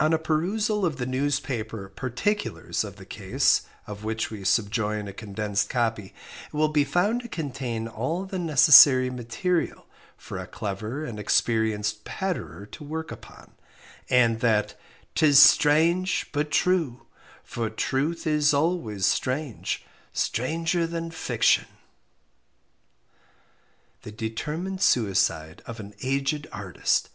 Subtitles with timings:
[0.00, 5.12] On a perusal of the newspaper "Particulars" of the case, of which we subjoin a
[5.12, 6.14] condensed copy,
[6.46, 9.84] it will be found to contain all the necessary material
[10.16, 13.50] for a clever and experienced "Patterer" to work upon,
[14.08, 14.74] and that
[15.14, 17.04] "'Tis strange but true;
[17.42, 21.66] for truth is always strange, stranger than fiction!"
[24.00, 27.10] The Determined Suicide of an Aged Artist.